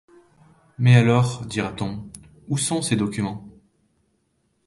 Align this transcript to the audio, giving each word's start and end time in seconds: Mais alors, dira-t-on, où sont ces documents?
Mais 0.79 0.95
alors, 0.95 1.45
dira-t-on, 1.45 2.09
où 2.47 2.57
sont 2.57 2.81
ces 2.81 2.95
documents? 2.95 3.47